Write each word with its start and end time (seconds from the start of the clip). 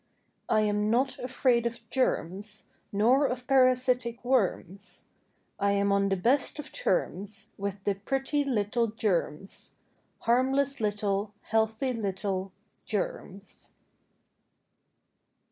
I 0.49 0.61
am 0.61 0.89
not 0.89 1.19
afraid 1.19 1.67
of 1.67 1.87
germs, 1.91 2.65
Nor 2.91 3.27
of 3.27 3.45
parasitic 3.45 4.25
worms; 4.25 5.05
I 5.59 5.73
am 5.73 5.91
on 5.91 6.09
the 6.09 6.15
best 6.15 6.57
of 6.57 6.71
terms 6.71 7.51
With 7.55 7.83
the 7.83 7.93
pretty 7.93 8.43
little 8.43 8.87
germs— 8.87 9.75
Harmless 10.21 10.79
little, 10.79 11.35
Healthy 11.43 11.93
little 11.93 12.51
Germs. 12.83 13.73